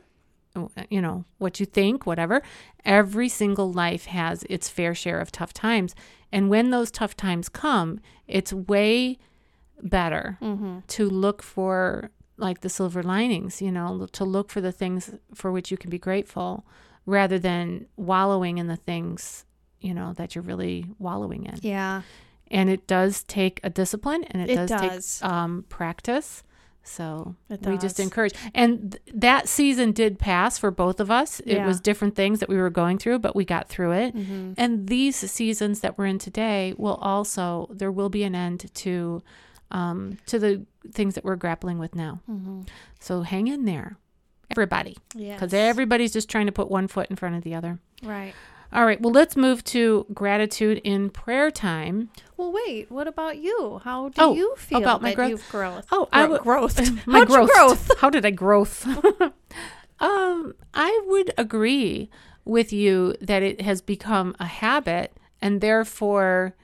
[0.57, 2.43] uh, you know what you think whatever.
[2.85, 5.95] Every single life has its fair share of tough times
[6.33, 9.19] and when those tough times come it's way
[9.81, 10.81] better mm-hmm.
[10.88, 15.51] to look for like the silver linings, you know, to look for the things for
[15.53, 16.64] which you can be grateful
[17.05, 19.45] rather than wallowing in the things,
[19.81, 21.59] you know, that you're really wallowing in.
[21.62, 22.03] Yeah.
[22.51, 25.19] And it does take a discipline and it, It does, does.
[25.21, 26.43] take um, practice.
[26.83, 28.33] So It we just encourage.
[28.55, 31.41] And th- that season did pass for both of us.
[31.41, 31.67] It Yeah.
[31.67, 34.17] was different things that we were going through, but we got through it.
[34.17, 34.53] Mm-hmm.
[34.57, 39.23] And these seasons that we're in today will also there will be an end to
[39.71, 42.21] um, to the things that we're grappling with now.
[42.31, 42.62] Mm-hmm.
[43.01, 43.99] So hang in there,
[44.51, 45.35] everybody, Yeah.
[45.35, 47.79] because everybody's just trying to put one foot in front of the other.
[48.03, 48.33] Right.
[48.72, 52.11] All right, well, let's move to gratitude in prayer time.
[52.37, 52.90] Well, wait.
[52.90, 53.81] What about you?
[53.83, 55.31] How do Oh, you feel about my growth?
[55.31, 55.87] you've growth?
[55.90, 56.78] Oh, I would- growth.
[57.07, 57.50] My growth.
[57.50, 57.90] growth?
[58.00, 58.87] How did I growth?
[60.00, 62.11] um, I would agree
[62.44, 66.54] with you that it has become a habit, and therefore,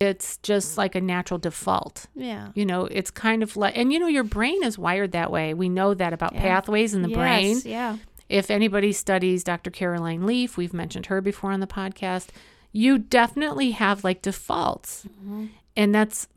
[0.00, 2.06] it's just like a natural default.
[2.14, 2.48] Yeah.
[2.54, 5.52] You know, it's kind of like, and you know, your brain is wired that way.
[5.52, 6.40] We know that about Yeah.
[6.40, 7.60] pathways in the brain.
[7.66, 7.98] Yeah.
[8.30, 9.70] If anybody studies Dr.
[9.70, 12.28] Caroline Leaf, we've mentioned her before on the podcast,
[12.72, 15.06] you definitely have like defaults.
[15.76, 16.28] And that's,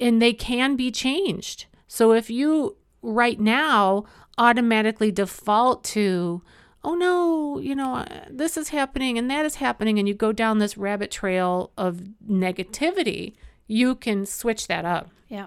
[0.00, 1.66] and they can be changed.
[1.86, 4.04] So if you right now
[4.38, 6.40] automatically default to,
[6.82, 10.32] oh no, you know, uh, this is happening and that is happening, and you go
[10.32, 13.34] down this rabbit trail of negativity,
[13.66, 15.46] you can switch that up Yeah.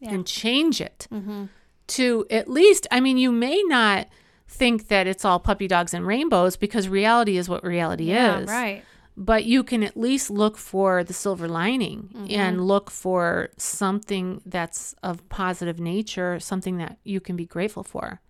[0.00, 0.10] Yeah.
[0.10, 1.44] and change it Mm-hmm.
[1.88, 4.08] to at least, I mean, you may not
[4.48, 8.40] think that it's all puppy dogs and rainbows because reality is what reality Yeah.
[8.40, 8.48] is.
[8.48, 8.84] Right.
[9.18, 12.30] But you can at least look for the silver lining Mm-hmm.
[12.30, 18.20] and look for something that's of positive nature, something that you can be grateful for.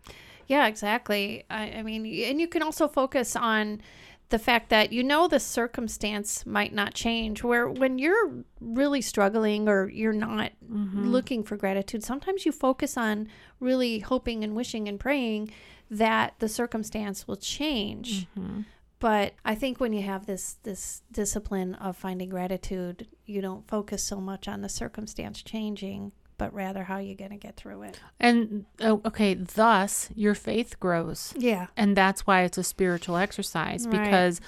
[0.47, 1.45] Yeah, exactly.
[1.51, 3.81] I, I mean, and you can also focus on
[4.29, 7.45] the fact that you know the circumstance might not change.
[7.45, 11.09] Where when you're really struggling or you're not Mm-hmm.
[11.11, 13.29] looking for gratitude, sometimes you focus on
[13.61, 15.53] really hoping and wishing and praying
[15.91, 18.27] that the circumstance will change.
[18.37, 18.63] Mm-hmm.
[18.99, 24.03] But I think when you have this this discipline of finding gratitude, you don't focus
[24.03, 27.99] so much on the circumstance changing, but rather how you're going to get through it.
[28.21, 31.33] And oh, okay, thus your faith grows.
[31.37, 31.67] Yeah.
[31.77, 34.05] and that's why it's a spiritual exercise Right.
[34.05, 34.41] because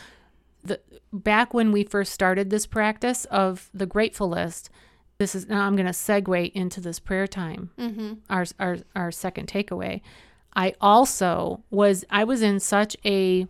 [0.65, 0.81] the
[1.13, 4.69] back when we first started this practice of the grateful list
[5.19, 8.15] this is now i'm going to segue into this prayer time Mm-hmm.
[8.29, 10.01] our, our our second takeaway
[10.55, 13.47] i also was i was in such a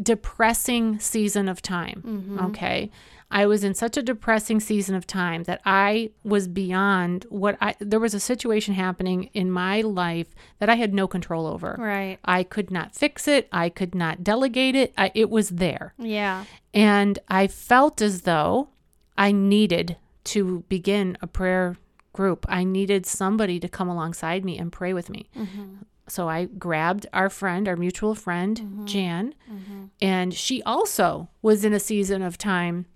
[0.00, 2.38] depressing season of time Mm-hmm.
[2.46, 2.90] okay
[3.30, 7.74] i was in such a depressing season of time that i was beyond what i
[7.80, 12.18] there was a situation happening in my life that i had no control over Right.
[12.24, 13.48] I could not fix it.
[13.52, 14.92] I could not delegate it.
[14.96, 15.94] I, it was there.
[15.98, 16.44] Yeah.
[16.72, 18.68] And I felt as though
[19.16, 21.76] I needed to begin a prayer
[22.12, 22.46] group.
[22.48, 25.30] I needed somebody to come alongside me and pray with me.
[25.36, 25.76] Mm-hmm.
[26.08, 28.86] So I grabbed our friend, our mutual friend, mm-hmm.
[28.86, 29.84] Jan, mm-hmm.
[30.00, 32.86] and she also was in a season of time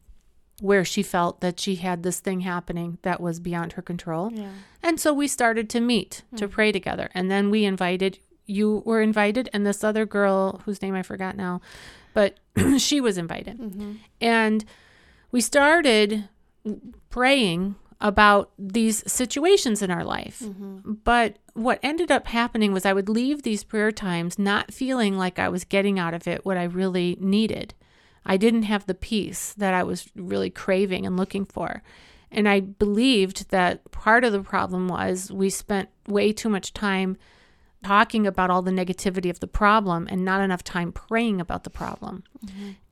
[0.61, 4.31] where she felt that she had this thing happening that was beyond her control.
[4.33, 4.51] Yeah.
[4.83, 7.11] And so we started to meet to pray together.
[7.14, 11.37] And then we invited, you were invited, and this other girl whose name I forgot
[11.37, 11.61] now,
[12.12, 12.38] but
[12.79, 13.59] she was invited.
[13.59, 13.93] Mm-hmm.
[14.21, 14.64] And
[15.33, 16.29] we started
[17.11, 20.43] praying about these situations in our life.
[21.05, 25.38] But what ended up happening was I would leave these prayer times not feeling like
[25.38, 27.75] I was getting out of it what I really needed.
[28.27, 31.83] I didn't have the peace that I was really craving and looking for.
[32.31, 37.17] And I believed that part of the problem was we spent way too much time
[37.85, 41.71] talking about all the negativity of the problem and not enough time praying about the
[41.71, 42.25] problem.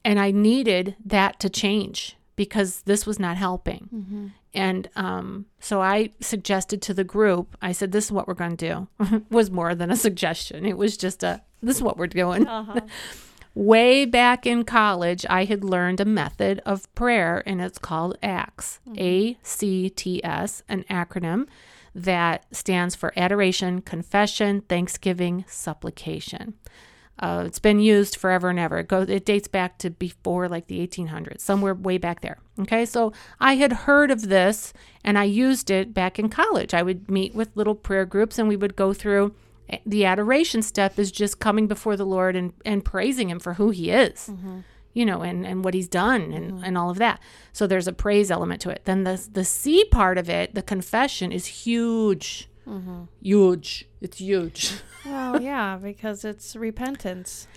[0.04, 4.32] And I needed that to change because this was not helping.
[4.54, 8.56] And um, so I suggested to the group, I said, This is what we're going
[8.56, 9.24] to do.
[9.30, 10.66] was more than a suggestion.
[10.66, 12.46] It was just a, This is what we're doing.
[12.46, 12.80] Uh-huh.
[13.54, 18.80] Way back in college, I had learned a method of prayer, and it's called ACTS,
[18.96, 21.46] A C T S, an acronym
[21.94, 26.54] that stands for Adoration, Confession, Thanksgiving, Supplication.
[27.18, 28.78] Uh, it's been used forever and ever.
[28.78, 29.10] It goes.
[29.10, 32.38] It dates back to before like the 1800s, somewhere way back there.
[32.58, 34.72] Okay, so I had heard of this,
[35.04, 36.72] and I used it back in college.
[36.72, 39.34] I would meet with little prayer groups, and we would go through.
[39.86, 43.70] The adoration step is just coming before the Lord and and praising Him for who
[43.70, 44.60] He is, mm-hmm.
[44.92, 46.64] you know, and and what He's done, and mm-hmm.
[46.64, 47.20] and all of that.
[47.52, 48.82] So there's a praise element to it.
[48.84, 52.48] Then the the C part of it, the confession, is huge.
[52.66, 53.04] Mm-hmm.
[53.20, 53.88] Huge.
[54.00, 54.72] It's huge.
[55.04, 57.48] Well, yeah, because it's repentance.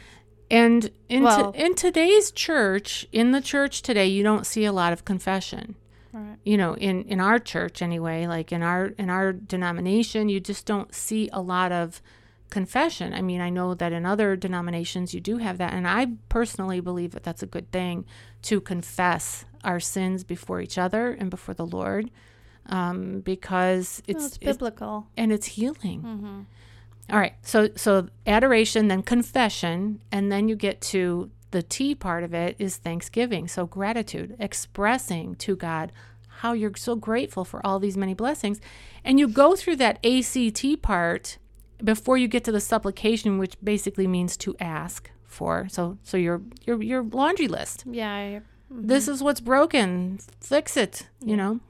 [0.50, 4.72] And in, Well- to, in today's church, in the church today, you don't see a
[4.72, 5.76] lot of confession.
[6.16, 6.38] Right.
[6.46, 10.66] you know in in our church anyway like in our in our denomination you just
[10.66, 12.02] don't see a lot of
[12.50, 16.08] confession i mean i know that in other denominations you do have that and i
[16.30, 18.06] personally believe that that's a good thing
[18.42, 22.10] to confess our sins before each other and before the lord
[22.68, 25.08] um, because Well, it's, it's it's biblical.
[25.18, 26.40] and it's healing Mm-hmm.
[27.14, 32.26] all right so so adoration then confession and then you get to the T part
[32.26, 33.48] of it is thanksgiving.
[33.48, 35.94] So gratitude, expressing to God
[36.40, 38.60] how you're so grateful for all these many blessings.
[39.06, 41.38] And you go through that ACT part
[41.82, 45.68] before you get to the supplication, which basically means to ask for.
[45.70, 47.86] So so your your your laundry list.
[47.90, 48.12] Yeah.
[48.12, 50.20] I, This is what's broken.
[50.42, 51.62] Fix it, you know.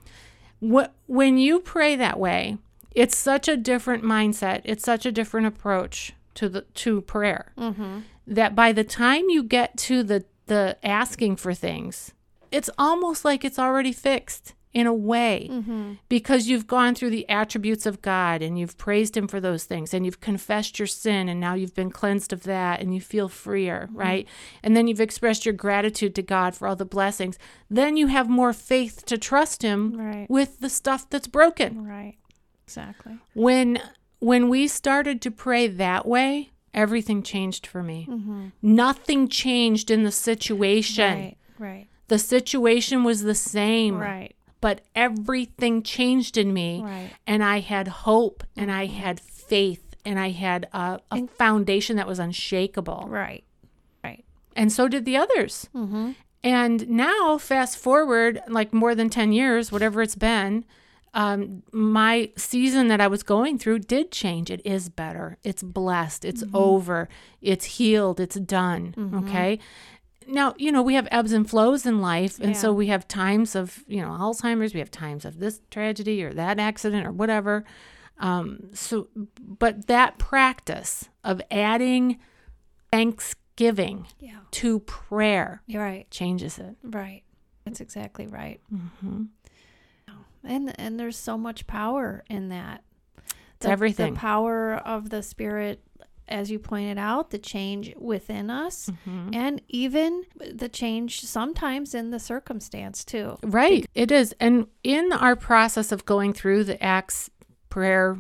[0.62, 2.58] What when you pray that way,
[2.96, 4.62] it's such a different mindset.
[4.64, 8.00] It's such a different approach to the to prayer mm-hmm.
[8.28, 12.14] That by the time you get to the the asking for things,
[12.52, 15.94] it's almost like it's already fixed in a way Mm-hmm.
[16.10, 19.94] because you've gone through the attributes of God and you've praised him for those things
[19.94, 23.30] and you've confessed your sin and now you've been cleansed of that and you feel
[23.30, 24.28] freer, right?
[24.62, 27.40] And then you've expressed your gratitude to God for all the blessings.
[27.70, 30.30] Then you have more faith to trust him Right.
[30.30, 31.86] with the stuff that's broken.
[31.88, 32.18] Right.
[32.66, 33.18] Exactly.
[33.34, 33.80] When
[34.20, 38.06] when we started to pray that way, everything changed for me.
[38.08, 38.48] Mm-hmm.
[38.62, 41.04] Nothing changed in the situation.
[41.18, 41.38] Right.
[41.58, 41.88] Right.
[42.10, 44.36] The situation was the same, Right.
[44.62, 46.82] but everything changed in me.
[46.84, 47.10] Right.
[47.26, 52.06] And I had hope and I had faith and I had a, a foundation that
[52.08, 53.06] was unshakable.
[53.10, 53.44] Right.
[54.04, 54.24] Right.
[54.56, 55.68] And so did the others.
[55.74, 56.12] Mm-hmm.
[56.44, 60.64] And now, fast forward like more than 10 years, whatever it's been,
[61.16, 64.52] um, my season that I was going through did change.
[64.52, 65.38] It is better.
[65.44, 66.24] It's blessed.
[66.26, 67.10] It's over.
[67.42, 68.20] It's healed.
[68.20, 68.94] It's done.
[69.26, 69.58] Okay.
[70.28, 72.40] Now, you know, we have ebbs and flows in life.
[72.40, 76.22] And so we have times of, you know, Alzheimer's, we have times of this tragedy
[76.24, 77.64] or that accident or whatever.
[78.18, 79.08] Um, so,
[79.40, 82.18] but that practice of adding
[82.92, 84.40] thanksgiving Yeah.
[84.52, 86.10] to prayer You're right.
[86.12, 86.76] changes it.
[86.84, 87.24] Right.
[87.66, 88.60] That's exactly right.
[88.70, 89.24] hmm
[90.48, 92.84] And and there's so much power in that.
[93.58, 94.14] It's everything.
[94.14, 95.82] The power of the spirit
[96.28, 99.30] as you pointed out, the change within us Mm-hmm.
[99.36, 103.38] and even the change sometimes in the circumstance too.
[103.44, 104.34] Right, it is.
[104.40, 107.30] And in our process of going through the Acts
[107.70, 108.18] prayer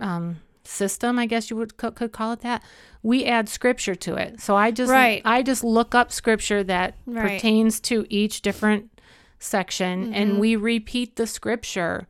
[0.00, 2.62] um, system, I guess you would co- could call it that,
[3.02, 4.40] we add scripture to it.
[4.40, 5.22] So I just Right.
[5.24, 7.22] I just look up scripture that Right.
[7.40, 8.90] pertains to each different
[9.38, 10.14] section, Mhm.
[10.14, 12.06] and we repeat the scripture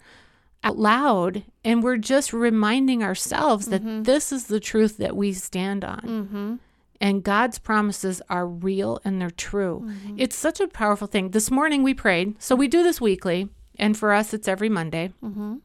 [0.65, 4.05] out loud, and we're just reminding ourselves that Mhm.
[4.05, 6.01] this is the truth that we stand on.
[6.01, 6.55] Mm-hmm.
[7.01, 9.85] And God's promises are real and they're true.
[9.87, 10.15] Mm-hmm.
[10.19, 11.31] It's such a powerful thing.
[11.31, 12.41] This morning we prayed.
[12.43, 13.49] So we do this weekly.
[13.79, 15.13] And for us, it's every Monday.
[15.23, 15.57] Mm-hmm.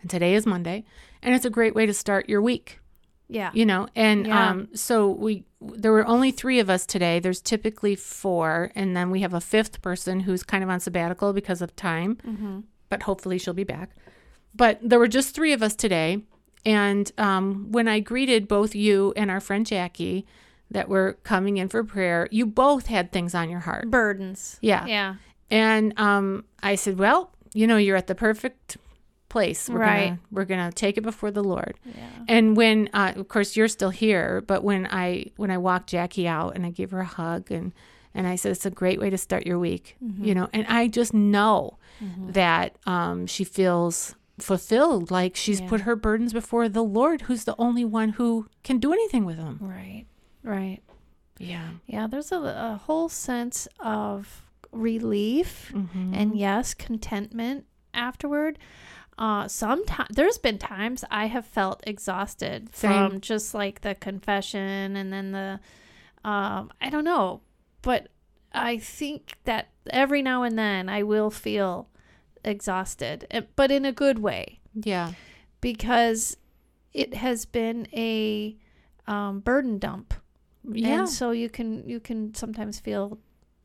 [0.00, 0.84] And today is Monday.
[1.22, 2.80] And it's a great way to start your week,
[3.28, 3.50] Yeah.
[3.54, 3.88] you know?
[3.96, 4.50] And Yeah.
[4.50, 7.18] um, so we, there were only three of us today.
[7.18, 8.70] There's typically four.
[8.74, 12.16] And then we have a fifth person who's kind of on sabbatical because of time,
[12.26, 12.60] Mm-hmm.
[12.88, 13.90] but hopefully she'll be back.
[14.54, 16.22] But there were just three of us today.
[16.64, 20.26] And um, when I greeted both you and our friend Jackie
[20.70, 23.90] that were coming in for prayer, you both had things on your heart.
[23.90, 24.58] Burdens.
[24.60, 24.84] Yeah.
[24.86, 25.14] Yeah.
[25.50, 28.76] And um, I said, well, you know, you're at the perfect
[29.36, 29.68] place.
[29.68, 30.06] We're Right.
[30.08, 31.74] Gonna, we're gonna take it before the Lord.
[31.84, 31.94] Yeah.
[32.34, 36.26] And when, uh, of course, you're still here, but when I when I walked Jackie
[36.38, 37.72] out and I gave her a hug and
[38.14, 39.96] and I said it's a great way to start your week,
[40.26, 41.76] you know, and I just know
[42.32, 45.68] that um, she feels fulfilled, like she's Yeah.
[45.68, 49.36] put her burdens before the Lord, who's the only one who can do anything with
[49.36, 49.58] them.
[49.60, 50.04] Right.
[50.42, 50.80] Right.
[51.38, 51.68] Yeah.
[51.86, 52.06] Yeah.
[52.06, 56.10] There's a, a whole sense of relief Mhm.
[56.18, 58.58] and yes, contentment afterward.
[59.18, 63.10] Uh, sometimes there's been times I have felt exhausted Same.
[63.10, 65.60] from just like the confession and then the,
[66.28, 67.40] um, I don't know,
[67.80, 68.08] but
[68.52, 71.88] I think that every now and then I will feel
[72.44, 75.12] exhausted, eh, but in a good way yeah.
[75.60, 76.36] because
[76.92, 78.56] it has been a
[79.06, 80.14] um, burden dump,
[80.64, 81.00] Yeah.
[81.00, 83.18] and so you can you can sometimes feel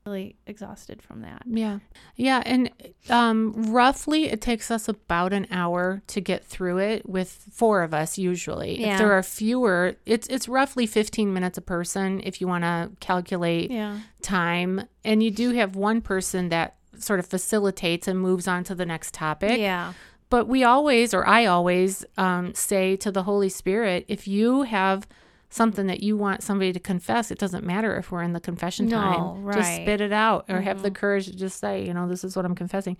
[0.06, 1.44] really exhausted from that.
[1.46, 1.80] Yeah.
[2.16, 2.42] Yeah.
[2.46, 2.72] And
[3.10, 7.94] um, roughly, it takes us about an hour to get through it with four of
[7.94, 8.80] us usually.
[8.82, 8.94] Yeah.
[8.94, 12.92] If there are fewer, it's, it's roughly 15 minutes a person if you want to
[13.00, 14.00] calculate Yeah.
[14.22, 14.88] time.
[15.04, 18.86] And you do have one person that sort of facilitates and moves on to the
[18.86, 19.60] next topic.
[19.60, 19.94] Yeah.
[20.30, 25.06] But we always, or I always, um, say to the Holy Spirit, if you have
[25.52, 28.88] something that you want somebody to confess, it doesn't matter if we're in the confession
[28.88, 28.98] No,
[29.44, 29.54] time.
[29.54, 30.96] Just spit it out or have the Mhm.
[30.96, 32.98] courage to just say, you know, this is what I'm confessing.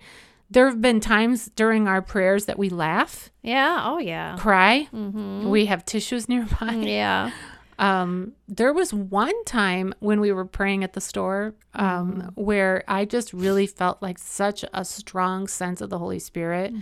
[0.50, 3.80] there have been times during our prayers that we laugh, Yeah.
[3.86, 4.36] Oh, yeah.
[4.38, 4.86] cry.
[4.92, 5.48] Mm-hmm.
[5.48, 6.74] We have tissues nearby.
[6.74, 7.30] Yeah.
[7.82, 13.04] Um, there was one time when we were praying at the store um, where I
[13.04, 16.72] just really felt like such a strong sense of the Holy Spirit.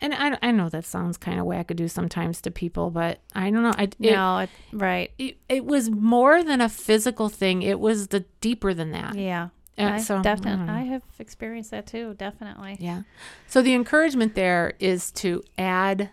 [0.00, 3.64] And I, I know that sounds kind of wackadoo sometimes to people, but I don't
[3.64, 3.74] know.
[3.76, 5.10] I, it, no, it, right.
[5.18, 9.14] it, it was more than a physical thing, it was the deeper than that.
[9.14, 9.48] Yeah.
[9.76, 10.72] And so, definitely.
[10.72, 12.14] I have experienced that too.
[12.14, 12.78] Definitely.
[12.80, 13.02] Yeah.
[13.46, 16.08] So the encouragement there is to add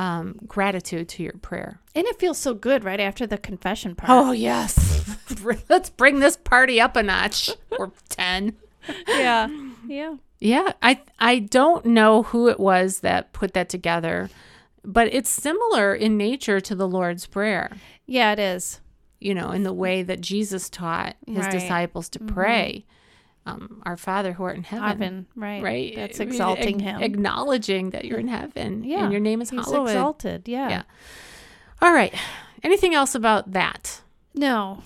[0.00, 1.78] um, gratitude to your prayer.
[1.94, 4.10] And it feels so good right after the confession part.
[4.10, 5.04] Oh, yes.
[5.68, 8.56] Let's bring this party up a notch or 10.
[9.08, 9.48] yeah.
[9.86, 10.16] Yeah.
[10.42, 14.30] Yeah, I I don't know who it was that put that together,
[14.82, 17.70] but it's similar in nature to the Lord's prayer.
[18.06, 18.80] Yeah, it is.
[19.18, 21.44] You know, in the way that Jesus taught his Right.
[21.48, 21.58] Mm-hmm.
[21.58, 22.86] disciples to pray,
[23.50, 25.26] um, "Our Father who art in heaven." Heaven.
[25.34, 25.62] Right.
[25.62, 27.02] Right, That's I mean, exalting him.
[27.02, 29.02] acknowledging that you're in heaven, yeah.
[29.04, 29.88] and your name is He's hallowed.
[29.88, 30.48] exalted.
[30.48, 30.68] Yeah.
[30.68, 30.82] Yeah.
[31.82, 32.14] All right.
[32.62, 34.02] Anything else about that?
[34.34, 34.82] No.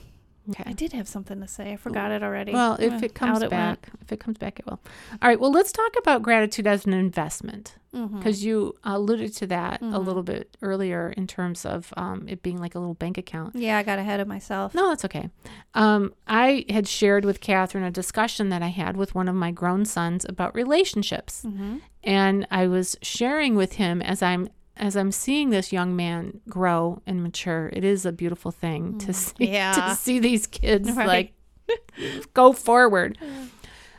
[0.50, 0.64] Okay.
[0.66, 1.72] I did have something to say.
[1.72, 2.52] I forgot it already.
[2.52, 4.78] Well, if it comes out it back, if it comes back, it will.
[5.22, 5.40] All right.
[5.40, 10.04] Well, let's talk about gratitude as an investment because you alluded to that a Mhm.
[10.04, 13.54] little bit earlier in terms of um, it being like a little bank account.
[13.54, 14.74] Yeah, I got ahead of myself.
[14.74, 15.30] No, that's okay.
[15.74, 19.50] Um, I had shared with Catherine a discussion that I had with one of my
[19.52, 21.76] grown sons about relationships, Mm-hmm.
[22.02, 27.00] and I was sharing with him as I'm as I'm seeing this young man grow
[27.06, 27.70] and mature.
[27.72, 29.72] It is a beautiful thing to see Mm, Yeah.
[29.72, 31.06] to see these kids Right.
[31.06, 31.32] like
[32.34, 33.18] go forward.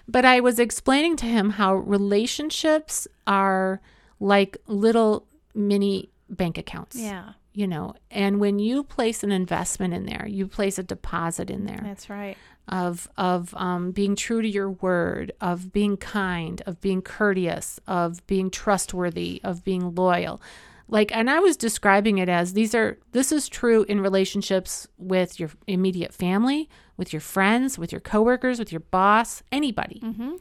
[0.08, 3.82] But I was explaining to him how relationships are
[4.20, 6.96] like little mini bank accounts.
[6.98, 11.50] Yeah, You know, and when you place an investment in there, you place a deposit
[11.50, 12.36] in there that's right.
[12.68, 18.28] of of um, being true to your word, of being kind, of being courteous, of
[18.28, 20.42] being trustworthy, of being loyal.
[20.90, 25.40] Like, and I was describing it as these are this is true in relationships with
[25.40, 30.02] your immediate family, with your friends, with your coworkers, with your boss, anybody.
[30.04, 30.34] Mm-hmm.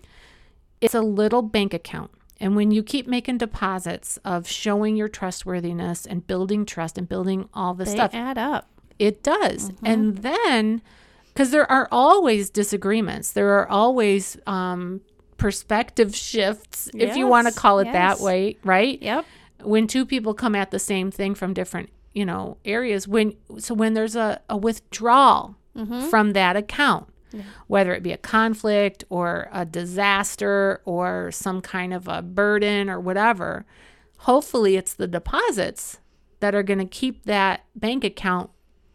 [0.81, 2.11] It's a little bank account.
[2.41, 7.49] And when you keep making deposits of showing your trustworthiness and building trust and building
[7.55, 8.69] all this They stuff, add up.
[8.99, 9.71] it does.
[9.85, 10.83] And then,
[11.29, 15.01] because there are always disagreements, there are always um,
[15.37, 17.95] perspective shifts, if you want to call it yes.
[17.95, 19.01] that way, right?
[19.01, 19.25] Yep.
[19.63, 23.09] When two people come at the same thing from different, you know, areas.
[23.09, 25.57] When so when there's a, a withdrawal
[26.11, 27.09] from that account,
[27.67, 33.01] whether it be a conflict or a disaster or some kind of a burden or
[33.01, 33.65] whatever,
[34.19, 35.99] hopefully it's the deposits
[36.41, 38.51] that are going to keep that bank account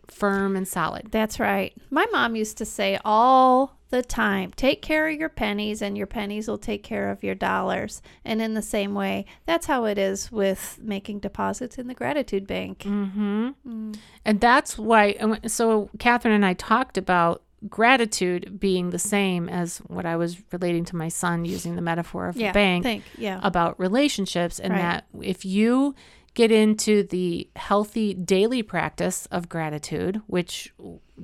[0.08, 1.08] firm and solid.
[1.12, 1.73] That's right.
[1.89, 6.08] My mom used to say all the time take care of your pennies, and your
[6.08, 8.02] pennies will take care of your dollars.
[8.23, 12.45] And in the same way, that's how it is with making deposits in the gratitude
[12.45, 12.80] bank.
[12.80, 13.49] Mm-hmm.
[13.67, 13.97] Mm.
[14.25, 15.15] And that's why,
[15.47, 20.86] so Catherine and I talked about gratitude being the same as what I was relating
[20.86, 22.52] to my son using the metaphor of Yeah.
[22.52, 23.04] a bank Think.
[23.17, 23.39] Yeah.
[23.43, 24.80] about relationships, and Right.
[24.82, 25.95] that if you
[26.36, 30.74] get into the healthy daily practice of gratitude, which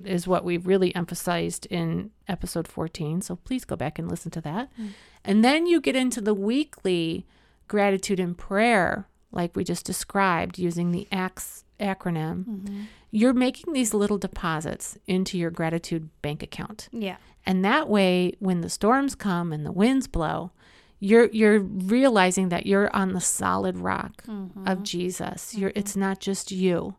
[0.04, 3.22] is what we really emphasized in episode 14.
[3.22, 4.70] So please go back and listen to that.
[4.78, 4.90] Mm.
[5.24, 7.26] And then you get into the weekly
[7.68, 12.46] gratitude and prayer, like we just described using the ACTS acronym.
[12.46, 12.82] Mm-hmm.
[13.12, 16.90] You're making these little deposits into your gratitude bank account.
[16.92, 17.18] yeah.
[17.48, 20.52] And that way, when the storms come and the winds blow,
[21.00, 24.68] you're you're realizing that you're on the solid rock Mm-hmm.
[24.68, 25.54] of Jesus.
[25.54, 26.96] You're it's not just you,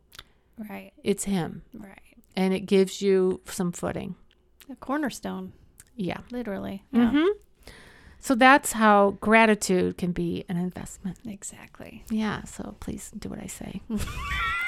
[0.69, 0.93] Right.
[1.03, 1.63] it's him.
[1.73, 1.99] Right.
[2.35, 4.15] And it gives you some footing.
[4.69, 5.51] A cornerstone,
[5.97, 6.19] Yeah.
[6.31, 6.83] literally.
[6.91, 7.25] Yeah.
[8.19, 11.17] So that's how gratitude can be an investment.
[11.25, 12.03] Exactly.
[12.09, 13.81] Yeah, so please do what I say.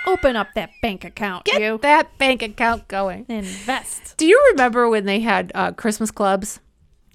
[0.07, 1.77] Open up that bank account, Get you.
[1.81, 3.25] that bank account going.
[3.27, 4.15] Invest.
[4.17, 6.59] Do you remember when they had uh, Christmas clubs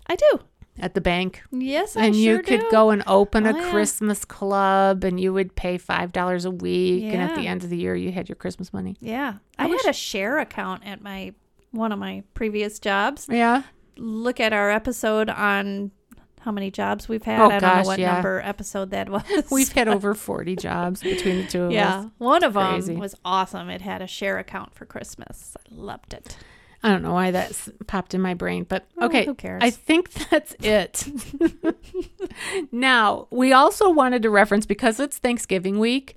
[0.07, 0.41] I do.
[0.79, 1.43] at the bank?
[1.51, 2.71] Yes, I and sure you could do.
[2.71, 3.71] go and open a Oh, yeah.
[3.71, 7.71] Christmas club and you would pay five dollars a week and at the end of
[7.71, 8.97] the year you had your Christmas money.
[9.01, 9.35] Yeah.
[9.59, 11.33] I I, wish- had a share account at my
[11.71, 13.27] one of my previous jobs.
[13.31, 13.63] Yeah.
[13.97, 15.91] Look at our episode on
[16.45, 17.41] how many jobs we've had.
[17.41, 18.13] Oh, I don't gosh, know what yeah.
[18.15, 19.23] number episode that was.
[19.51, 21.89] We've had over 40 jobs between the two of Yeah.
[21.99, 22.05] us.
[22.05, 22.11] Yeah.
[22.19, 22.93] One of Crazy.
[22.93, 23.71] them was awesome.
[23.71, 25.57] It had a share account for Christmas.
[25.59, 26.37] I loved it.
[26.83, 29.25] I don't know why that popped in my brain, but Oh, okay.
[29.25, 29.61] who cares?
[29.65, 31.07] I think that's it.
[32.73, 36.15] now, we also wanted to reference because it's Thanksgiving week,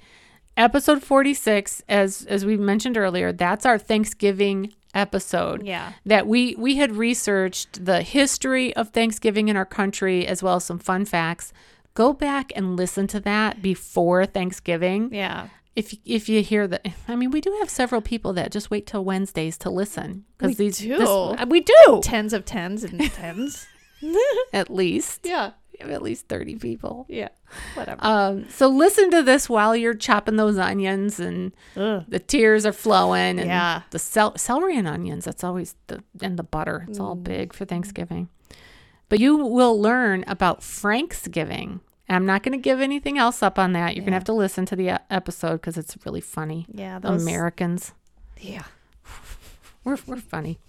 [0.58, 5.66] episode 46 as as we mentioned earlier, that's our Thanksgiving episode.
[5.66, 5.94] Yeah.
[6.06, 10.66] that we we had researched the history of Thanksgiving in our country as well as
[10.66, 11.54] some fun facts.
[11.94, 15.14] Go back and listen to that before Thanksgiving.
[15.14, 15.48] Yeah.
[15.76, 18.88] If if you hear that, I mean, we do have several people that just wait
[18.88, 20.98] till Wednesdays to listen because these do.
[20.98, 23.68] this- uh, we do Tens of tens and tens.
[24.54, 25.52] at least yeah.
[25.80, 27.06] We have at least thirty people.
[27.08, 27.30] Yeah.
[27.76, 28.04] Whatever.
[28.04, 32.04] Um, so listen to this while you're chopping those onions and Ugh.
[32.08, 33.82] the tears are flowing and Yeah.
[33.92, 37.24] the cel- celery and onions that's always the and the butter it's all Mm.
[37.24, 38.28] big for thanksgiving
[39.10, 43.72] but you will learn about franksgiving i'm not going to give anything else up on
[43.74, 46.66] that you're going to have to listen to the e- episode because it's really funny
[46.74, 47.00] Yeah.
[47.00, 47.22] Those.
[47.22, 47.94] americans
[48.42, 48.64] Yeah.
[49.86, 50.60] we're, we're funny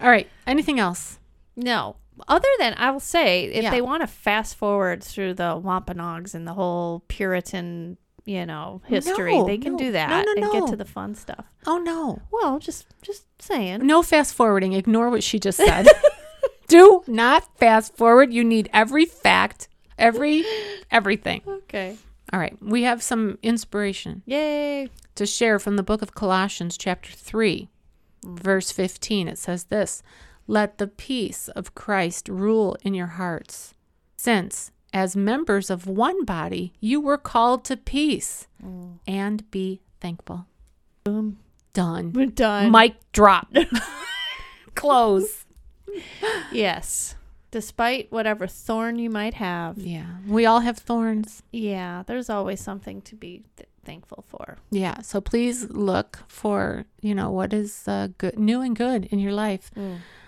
[0.00, 1.18] all right anything else
[1.56, 1.96] No.
[2.28, 3.70] Other than I will say, if Yeah.
[3.70, 9.36] they want to fast forward through the Wampanoags and the whole Puritan, you know, history,
[9.36, 11.44] No, they can no, do that no, and get to the fun stuff.
[11.66, 13.86] oh no Well, just just saying.
[13.86, 15.86] no fast forwarding ignore what she just said
[16.68, 20.44] do not fast forward you need every fact every
[20.90, 21.96] everything Okay.
[22.32, 24.88] all right we have some inspiration Yay.
[25.16, 27.68] to share from the book of Colossians, chapter 3,
[28.24, 28.38] mm.
[28.38, 29.28] verse 15.
[29.28, 30.02] It says this
[30.46, 33.74] Let the peace of Christ rule in your hearts,
[34.16, 38.46] since, as members of one body, you were called to peace,
[39.06, 40.46] and be thankful.
[41.02, 41.38] Boom.
[41.72, 42.12] Done.
[42.12, 42.70] We're done.
[42.70, 43.52] Mic drop.
[44.74, 45.44] Close.
[46.52, 47.14] yes.
[47.50, 50.06] Despite whatever thorn you might have, Yeah.
[50.26, 51.42] We all have thorns.
[51.52, 54.58] yeah, there's always something to be th- thankful for.
[54.70, 55.00] Yeah.
[55.02, 59.32] So please look for, you know, what is uh, good, new and good in your
[59.32, 59.70] life.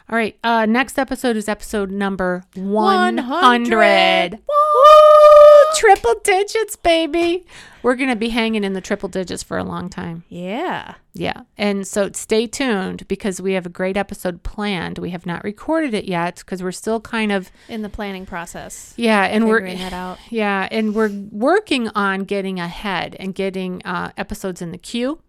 [0.09, 0.39] All right.
[0.45, 3.25] Uh, next episode is episode number 100.
[3.27, 4.33] 100.
[4.33, 5.75] Woo!
[5.75, 7.45] Triple digits, baby.
[7.83, 10.23] We're going to be hanging in the triple digits for a long time.
[10.29, 10.95] Yeah.
[11.13, 11.43] Yeah.
[11.59, 14.99] And so stay tuned because we have a great episode planned.
[14.99, 18.95] We have not recorded it yet because we're still kind of, In the planning process.
[18.97, 19.25] yeah.
[19.25, 20.19] And we're, figuring that out.
[20.31, 20.69] yeah.
[20.71, 25.21] And we're working on getting ahead and getting uh, episodes in the queue.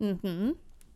[0.00, 0.52] Mm-hmm.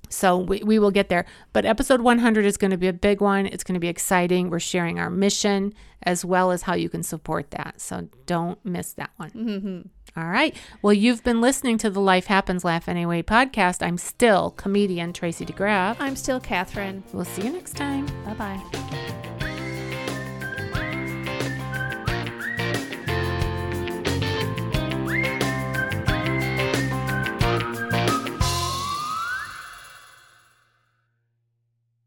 [0.08, 1.26] So we, we will get there.
[1.52, 3.46] But episode 100 is going to be a big one.
[3.46, 4.50] It's going to be exciting.
[4.50, 7.80] We're sharing our mission as well as how you can support that.
[7.80, 9.30] So don't miss that one.
[9.30, 10.20] Mm-hmm.
[10.20, 10.56] All right.
[10.80, 13.84] Well, you've been listening to the Life Happens Laugh Anyway podcast.
[13.84, 15.96] I'm still comedian Tracy DeGraff.
[16.00, 17.02] I'm still Catherine.
[17.12, 18.06] We'll see you next time.
[18.24, 19.32] Bye bye.